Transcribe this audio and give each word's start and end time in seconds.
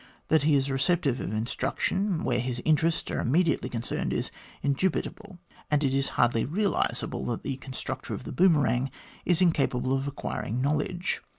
That 0.29 0.41
he 0.41 0.55
is 0.55 0.71
receptive 0.71 1.19
of 1.19 1.31
instruction 1.31 2.23
where 2.23 2.39
his 2.39 2.59
interests 2.65 3.11
are 3.11 3.19
immediately 3.19 3.69
con 3.69 3.83
cerned, 3.83 4.13
is 4.13 4.31
indubitable; 4.63 5.37
and 5.69 5.83
it 5.83 5.93
is 5.93 6.09
hardly 6.17 6.43
realisable 6.43 7.23
that 7.27 7.43
the 7.43 7.57
constructor 7.57 8.15
of 8.15 8.23
the 8.23 8.31
boomerang 8.31 8.89
is 9.25 9.43
incapable 9.43 9.95
of 9.95 10.07
acquiring 10.07 10.59
knowledge. 10.59 11.21